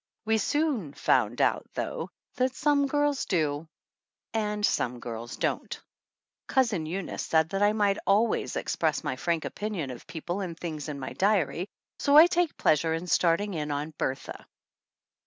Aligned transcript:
We 0.25 0.39
soon 0.39 0.93
found 0.93 1.41
out, 1.41 1.67
though, 1.75 2.09
that 2.37 2.55
some 2.55 2.87
girls 2.87 3.23
do 3.25 3.67
and 4.33 4.65
some 4.65 4.99
don't. 4.99 5.79
Cousin 6.47 6.87
Eunice 6.87 7.23
said 7.23 7.53
I 7.53 7.71
might 7.73 7.99
always 8.07 8.55
express 8.55 9.03
my 9.03 9.15
frank 9.15 9.45
opinion 9.45 9.91
of 9.91 10.07
people 10.07 10.41
and 10.41 10.59
things 10.59 10.89
in 10.89 10.99
my 10.99 11.13
diary, 11.13 11.67
so 11.99 12.17
I 12.17 12.25
take 12.25 12.57
pleasure 12.57 12.95
in 12.95 13.05
starting 13.05 13.53
in 13.53 13.69
on 13.69 13.91
Bertha. 13.95 14.47